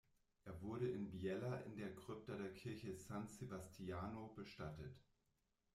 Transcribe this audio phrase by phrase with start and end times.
[0.45, 4.97] Er wurde in Biella in der Krypta der Kirche "San Sebastiano" bestattet.